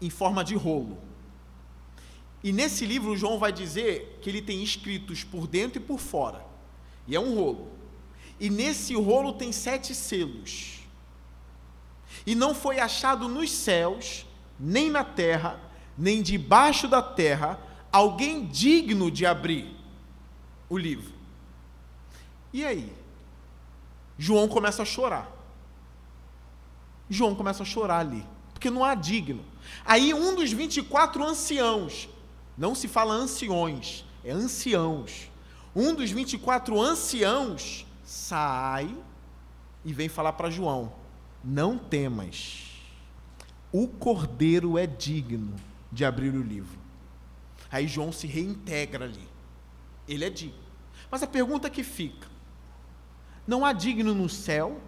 [0.00, 0.98] em forma de rolo.
[2.42, 6.44] E nesse livro, João vai dizer que ele tem escritos por dentro e por fora.
[7.06, 7.68] E é um rolo.
[8.38, 10.78] E nesse rolo tem sete selos.
[12.24, 14.26] E não foi achado nos céus,
[14.58, 15.60] nem na terra,
[15.96, 17.58] nem debaixo da terra,
[17.90, 19.74] alguém digno de abrir
[20.68, 21.12] o livro.
[22.52, 22.92] E aí?
[24.16, 25.30] João começa a chorar.
[27.10, 29.44] João começa a chorar ali, porque não há digno.
[29.84, 32.08] Aí um dos 24 anciãos,
[32.58, 35.30] não se fala anciões, é anciãos.
[35.74, 38.94] Um dos 24 anciãos sai
[39.84, 40.92] e vem falar para João:
[41.42, 42.68] Não temas
[43.72, 45.54] o cordeiro é digno
[45.92, 46.78] de abrir o livro.
[47.70, 49.28] Aí João se reintegra ali.
[50.06, 50.58] Ele é digno.
[51.10, 52.26] Mas a pergunta que fica:
[53.46, 54.80] não há digno no céu,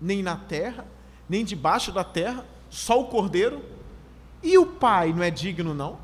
[0.00, 0.86] nem na terra,
[1.28, 3.62] nem debaixo da terra, só o cordeiro?
[4.42, 5.98] E o pai não é digno, não?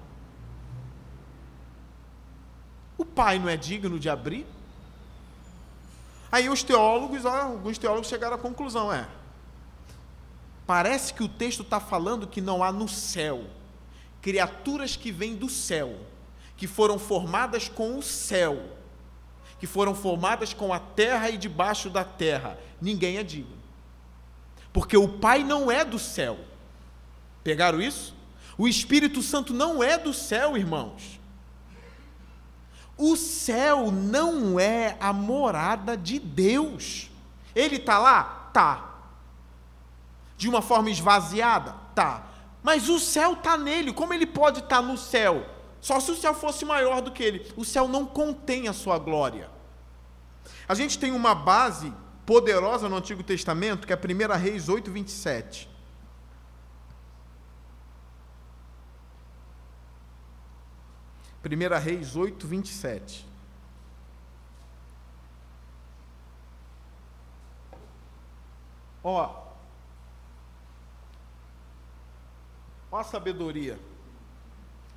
[2.97, 4.47] O pai não é digno de abrir?
[6.31, 9.09] Aí os teólogos, alguns teólogos chegaram à conclusão: é,
[10.65, 13.45] Parece que o texto está falando que não há no céu
[14.21, 15.97] criaturas que vêm do céu,
[16.57, 18.77] que foram formadas com o céu,
[19.59, 22.59] que foram formadas com a terra e debaixo da terra.
[22.81, 23.57] Ninguém é digno.
[24.73, 26.39] Porque o Pai não é do céu.
[27.43, 28.15] Pegaram isso?
[28.57, 31.18] O Espírito Santo não é do céu, irmãos.
[32.99, 37.09] O céu não é a morada de Deus.
[37.55, 38.51] Ele está lá?
[38.53, 38.97] Tá.
[40.37, 41.75] De uma forma esvaziada?
[41.95, 42.25] Tá.
[42.63, 43.93] Mas o céu está nele.
[43.93, 45.47] Como ele pode estar tá no céu?
[45.81, 47.53] Só se o céu fosse maior do que ele.
[47.57, 49.49] O céu não contém a sua glória.
[50.69, 51.93] A gente tem uma base
[52.27, 55.69] poderosa no Antigo Testamento, que é 1 Reis 8, 27.
[61.49, 63.27] Primeira Reis 8, 27.
[69.03, 69.35] Ó,
[72.93, 73.81] ó a sabedoria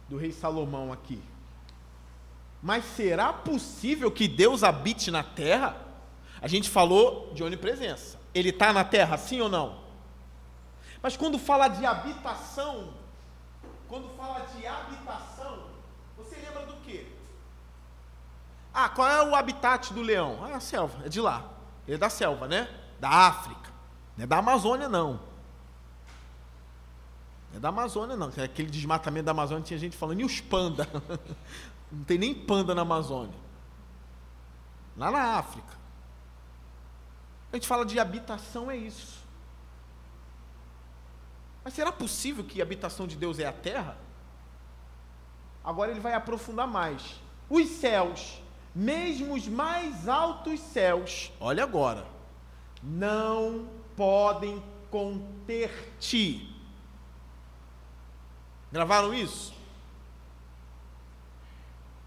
[0.09, 1.23] do rei Salomão aqui.
[2.61, 5.77] Mas será possível que Deus habite na terra?
[6.41, 8.19] A gente falou de onipresença.
[8.35, 9.79] Ele está na terra, sim ou não?
[11.01, 12.93] Mas quando fala de habitação,
[13.87, 15.71] quando fala de habitação,
[16.23, 17.07] você lembra do quê?
[18.73, 20.39] Ah, qual é o habitat do leão?
[20.43, 21.43] Ah, a selva, é de lá.
[21.85, 22.69] Ele é da selva, né?
[22.99, 23.71] Da África.
[24.17, 25.19] Não é da Amazônia, não.
[27.53, 28.27] É da Amazônia, não.
[28.27, 30.87] Aquele desmatamento da Amazônia tinha gente falando, e os panda?
[31.91, 33.35] Não tem nem panda na Amazônia.
[34.95, 35.77] Lá na África.
[37.51, 39.21] A gente fala de habitação, é isso.
[41.63, 43.97] Mas será possível que a habitação de Deus é a terra?
[45.63, 47.19] Agora ele vai aprofundar mais.
[47.49, 48.40] Os céus,
[48.73, 52.05] mesmo os mais altos céus, olha agora,
[52.81, 56.49] não podem conter-te.
[58.71, 59.53] Gravaram isso?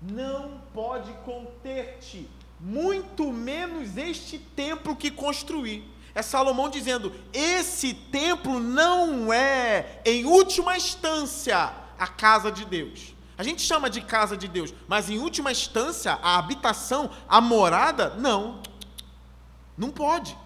[0.00, 2.28] Não pode conter-te,
[2.60, 5.88] muito menos este templo que construí.
[6.14, 13.13] É Salomão dizendo: esse templo não é, em última instância, a casa de Deus.
[13.36, 18.10] A gente chama de casa de Deus, mas em última instância, a habitação, a morada,
[18.10, 18.62] não.
[19.76, 20.36] Não pode.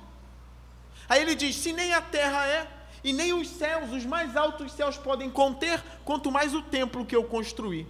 [1.09, 2.66] Aí ele diz: se nem a terra é,
[3.05, 7.14] e nem os céus, os mais altos céus podem conter, quanto mais o templo que
[7.14, 7.86] eu construí.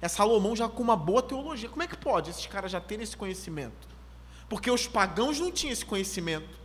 [0.00, 1.68] É Salomão já com uma boa teologia.
[1.68, 3.88] Como é que pode esses caras já terem esse conhecimento?
[4.48, 6.56] Porque os pagãos não tinham esse conhecimento.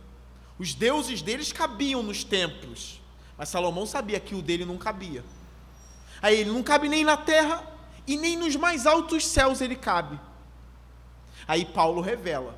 [0.58, 3.00] Os deuses deles cabiam nos templos.
[3.36, 5.24] Mas Salomão sabia que o dele não cabia.
[6.22, 7.62] Aí ele não cabe nem na terra
[8.06, 10.18] e nem nos mais altos céus ele cabe.
[11.46, 12.56] Aí Paulo revela: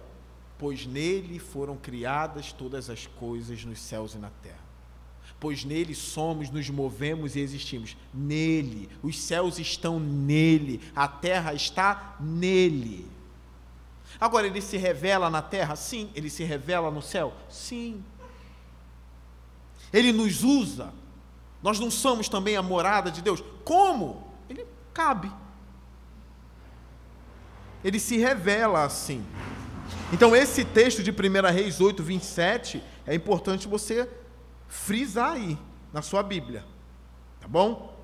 [0.59, 4.65] Pois nele foram criadas todas as coisas nos céus e na terra
[5.45, 7.95] pois nele somos, nos movemos e existimos.
[8.15, 13.07] Nele, os céus estão nele, a terra está nele.
[14.19, 15.77] Agora, ele se revela na terra?
[15.77, 16.11] Sim.
[16.15, 17.35] Ele se revela no céu?
[17.51, 18.03] Sim.
[19.93, 20.95] Ele nos usa.
[21.65, 23.43] Nós não somos também a morada de Deus?
[23.65, 24.23] Como?
[24.51, 25.33] Ele cabe.
[27.83, 29.25] Ele se revela assim.
[30.13, 31.15] Então, esse texto de 1
[31.51, 34.11] Reis 8, 27, é importante você
[34.69, 35.59] frisar aí
[35.91, 36.67] na sua Bíblia.
[37.41, 37.99] Tá bom?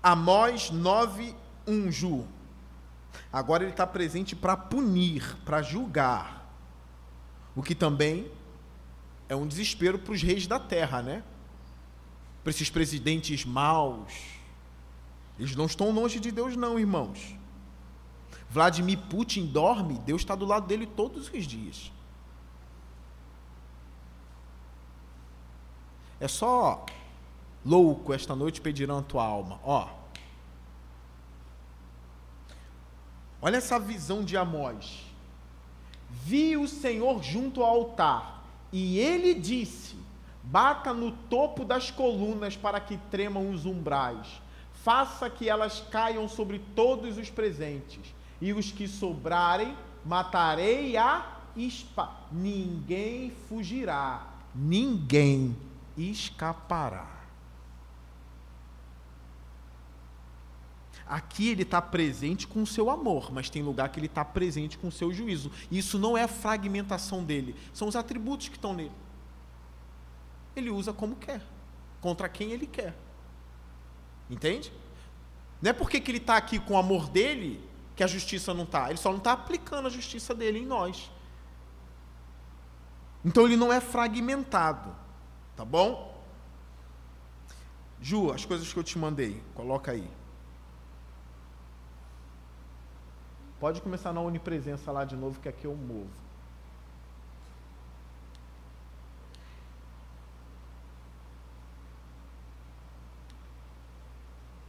[0.00, 1.34] Amós 9,
[1.66, 2.28] 1, Ju.
[3.32, 6.48] Agora ele está presente para punir, para julgar.
[7.56, 8.30] O que também
[9.28, 11.22] é um desespero para os reis da terra, né?
[12.42, 14.12] Para esses presidentes maus.
[15.38, 17.36] Eles não estão longe de Deus, não, irmãos.
[18.50, 21.92] Vladimir Putin dorme, Deus está do lado dele todos os dias.
[26.20, 26.84] É só
[27.64, 29.60] louco esta noite pedirão a tua alma.
[29.62, 29.88] Ó.
[33.40, 35.04] Olha essa visão de Amós.
[36.10, 38.37] Vi o Senhor junto ao altar,
[38.72, 39.96] e ele disse:
[40.42, 44.40] Bata no topo das colunas para que tremam os umbrais.
[44.72, 52.12] Faça que elas caiam sobre todos os presentes, e os que sobrarem matarei a espada.
[52.30, 55.56] Ninguém fugirá, ninguém
[55.96, 57.17] escapará.
[61.08, 64.76] Aqui ele está presente com o seu amor, mas tem lugar que ele está presente
[64.76, 65.50] com o seu juízo.
[65.70, 68.92] Isso não é a fragmentação dele, são os atributos que estão nele.
[70.54, 71.40] Ele usa como quer,
[72.02, 72.94] contra quem ele quer.
[74.28, 74.70] Entende?
[75.62, 78.64] Não é porque que ele está aqui com o amor dele que a justiça não
[78.64, 78.90] está.
[78.90, 81.10] Ele só não está aplicando a justiça dele em nós.
[83.24, 84.94] Então ele não é fragmentado.
[85.56, 86.22] Tá bom?
[88.00, 90.17] Ju, as coisas que eu te mandei, coloca aí.
[93.60, 96.08] Pode começar na onipresença lá de novo, que aqui eu movo.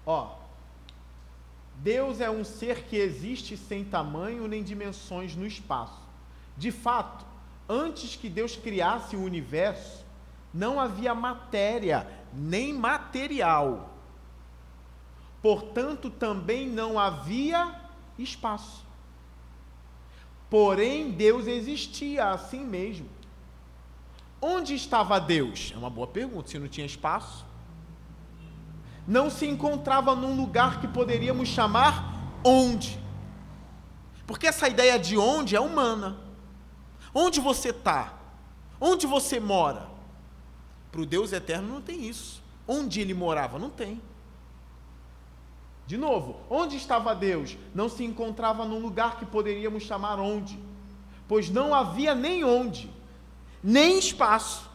[0.05, 0.39] Ó,
[1.75, 6.01] Deus é um ser que existe sem tamanho nem dimensões no espaço.
[6.57, 7.23] De fato,
[7.69, 10.03] antes que Deus criasse o universo,
[10.51, 13.91] não havia matéria nem material.
[15.43, 17.88] Portanto, também não havia
[18.23, 18.85] espaço.
[20.49, 23.07] Porém, Deus existia assim mesmo.
[24.41, 25.71] Onde estava Deus?
[25.73, 27.45] É uma boa pergunta, se não tinha espaço.
[29.07, 32.13] Não se encontrava num lugar que poderíamos chamar
[32.43, 32.99] onde.
[34.25, 36.17] Porque essa ideia de onde é humana.
[37.13, 38.13] Onde você está?
[38.79, 39.89] Onde você mora?
[40.91, 42.41] Para o Deus eterno não tem isso.
[42.67, 43.59] Onde ele morava?
[43.59, 44.01] Não tem.
[45.89, 47.57] De novo, onde estava Deus?
[47.73, 50.59] Não se encontrava num lugar que poderíamos chamar onde,
[51.27, 52.91] pois não havia nem onde,
[53.63, 54.69] nem espaço.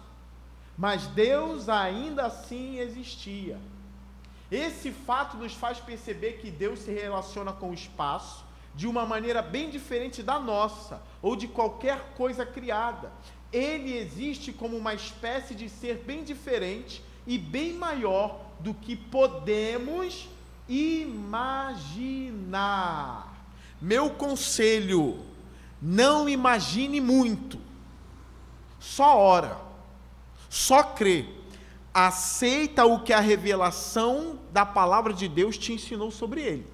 [0.76, 3.60] Mas Deus ainda assim existia.
[4.50, 8.44] Esse fato nos faz perceber que Deus se relaciona com o espaço
[8.74, 13.12] de uma maneira bem diferente da nossa ou de qualquer coisa criada.
[13.52, 20.33] Ele existe como uma espécie de ser bem diferente e bem maior do que podemos
[20.68, 21.74] imaginar.
[23.80, 25.18] Meu conselho:
[25.80, 27.58] não imagine muito,
[28.80, 29.58] só ora,
[30.48, 31.26] só crê.
[31.92, 36.66] Aceita o que a revelação da palavra de Deus te ensinou sobre ele.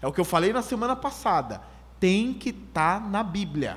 [0.00, 1.60] É o que eu falei na semana passada.
[1.98, 3.76] Tem que estar tá na Bíblia.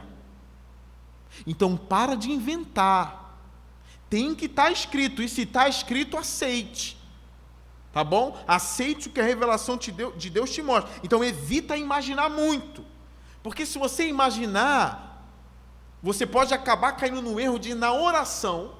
[1.48, 3.40] Então para de inventar.
[4.10, 5.24] Tem que estar tá escrito.
[5.24, 7.01] E se está escrito, aceite.
[7.94, 8.42] Tá bom?
[8.48, 10.92] Aceite o que a revelação de Deus te mostra.
[11.04, 12.86] Então evita imaginar muito.
[13.44, 15.28] Porque se você imaginar,
[16.02, 18.74] você pode acabar caindo no erro de, na oração,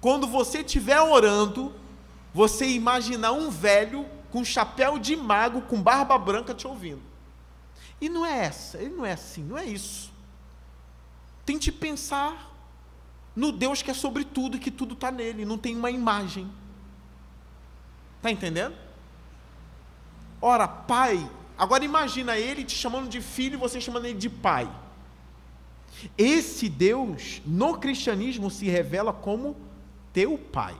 [0.00, 1.72] quando você estiver orando,
[2.34, 7.02] você imaginar um velho com chapéu de mago, com barba branca te ouvindo.
[8.00, 10.12] E não é essa, ele não é assim, não é isso.
[11.46, 12.50] Tente pensar
[13.34, 16.50] no Deus que é sobre tudo e que tudo está nele, não tem uma imagem.
[18.22, 18.76] Está entendendo?
[20.40, 24.70] Ora, pai, agora imagina ele te chamando de filho e você chamando ele de pai.
[26.16, 29.56] Esse Deus, no cristianismo, se revela como
[30.12, 30.76] teu pai.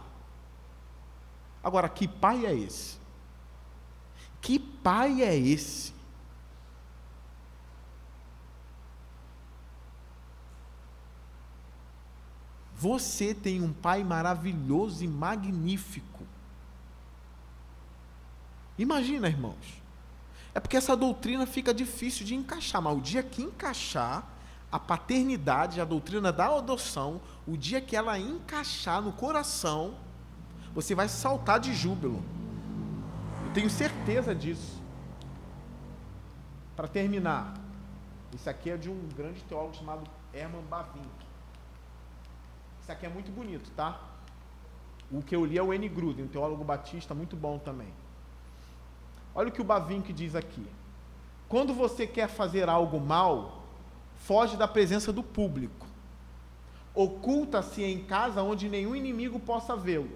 [1.64, 2.96] Agora, que pai é esse?
[4.40, 5.92] Que pai é esse?
[12.76, 16.11] Você tem um pai maravilhoso e magnífico.
[18.78, 19.82] Imagina, irmãos.
[20.54, 24.26] É porque essa doutrina fica difícil de encaixar, mas o dia que encaixar
[24.70, 29.94] a paternidade, a doutrina da adoção, o dia que ela encaixar no coração,
[30.74, 32.22] você vai saltar de júbilo.
[33.46, 34.80] Eu tenho certeza disso.
[36.74, 37.54] Para terminar,
[38.34, 41.06] isso aqui é de um grande teólogo chamado Herman Bavinck.
[42.80, 44.00] Isso aqui é muito bonito, tá?
[45.10, 45.86] O que eu li é o N.
[45.88, 47.92] Gruden, um teólogo batista muito bom também.
[49.34, 50.66] Olha o que o Bavinck diz aqui.
[51.48, 53.64] Quando você quer fazer algo mal,
[54.16, 55.86] foge da presença do público.
[56.94, 60.10] Oculta-se em casa onde nenhum inimigo possa vê-lo.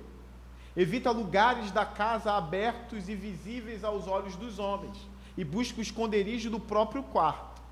[0.77, 4.99] Evita lugares da casa abertos e visíveis aos olhos dos homens.
[5.37, 7.63] E busca o esconderijo do próprio quarto.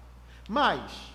[0.49, 1.13] Mas,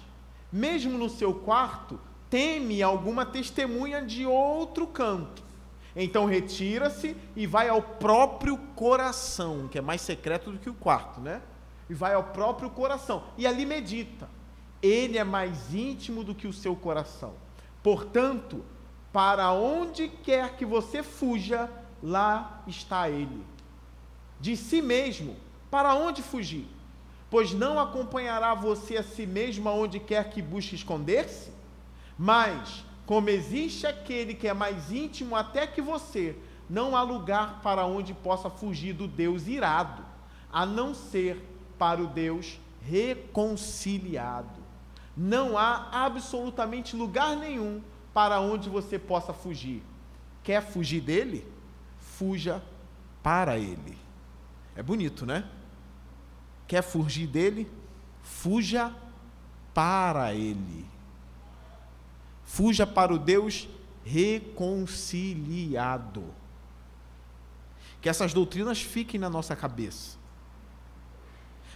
[0.52, 2.00] mesmo no seu quarto,
[2.30, 5.49] teme alguma testemunha de outro canto
[5.96, 11.20] então retira-se e vai ao próprio coração, que é mais secreto do que o quarto,
[11.20, 11.42] né?
[11.90, 14.30] E vai ao próprio coração e ali medita.
[14.82, 17.34] Ele é mais íntimo do que o seu coração.
[17.82, 18.64] Portanto,
[19.12, 21.70] para onde quer que você fuja,
[22.02, 23.44] lá está ele.
[24.40, 25.36] De si mesmo,
[25.70, 26.68] para onde fugir?
[27.30, 31.52] Pois não acompanhará você a si mesmo aonde quer que busque esconder-se?
[32.18, 36.38] Mas como existe aquele que é mais íntimo até que você,
[36.70, 40.06] não há lugar para onde possa fugir do Deus irado,
[40.54, 41.44] a não ser
[41.76, 44.60] para o Deus reconciliado.
[45.18, 47.82] Não há absolutamente lugar nenhum
[48.14, 49.82] para onde você possa fugir.
[50.44, 51.52] Quer fugir dele?
[51.98, 52.64] Fuja
[53.24, 53.98] para ele.
[54.76, 55.50] É bonito, né?
[56.68, 57.68] Quer fugir dele?
[58.22, 58.94] Fuja
[59.74, 60.99] para ele.
[62.50, 63.70] Fuja para o Deus
[64.04, 66.26] reconciliado.
[68.02, 70.18] Que essas doutrinas fiquem na nossa cabeça.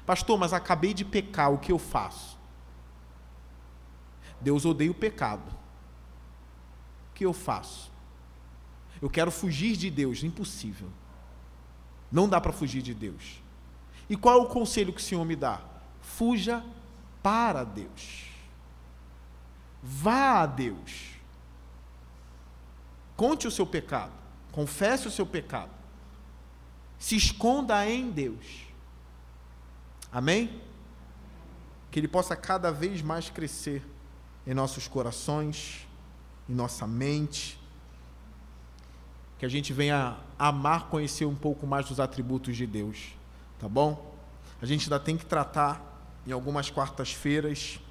[0.03, 2.39] Pastor, mas acabei de pecar, o que eu faço?
[4.41, 5.47] Deus odeia o pecado.
[7.11, 7.91] O que eu faço?
[8.99, 10.89] Eu quero fugir de Deus, impossível.
[12.11, 13.43] Não dá para fugir de Deus.
[14.09, 15.61] E qual é o conselho que o Senhor me dá?
[16.01, 16.65] Fuja
[17.21, 18.32] para Deus.
[19.83, 21.09] Vá a Deus.
[23.17, 24.13] Conte o seu pecado.
[24.53, 25.71] Confesse o seu pecado.
[26.97, 28.65] Se esconda em Deus.
[30.09, 30.61] Amém?
[31.91, 33.85] Que Ele possa cada vez mais crescer
[34.47, 35.85] em nossos corações,
[36.47, 37.59] em nossa mente.
[39.37, 43.13] Que a gente venha amar, conhecer um pouco mais dos atributos de Deus.
[43.59, 44.15] Tá bom?
[44.61, 45.81] A gente ainda tem que tratar
[46.25, 47.81] em algumas quartas-feiras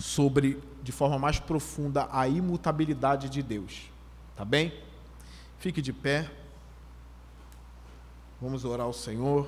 [0.00, 3.90] sobre de forma mais profunda a imutabilidade de Deus.
[4.34, 4.72] Tá bem?
[5.58, 6.30] Fique de pé.
[8.40, 9.46] Vamos orar ao Senhor.